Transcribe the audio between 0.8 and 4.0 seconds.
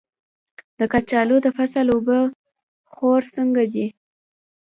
کچالو د فصل اوبه خور څنګه دی؟